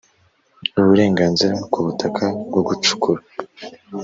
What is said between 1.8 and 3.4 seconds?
butaka bwo gucukura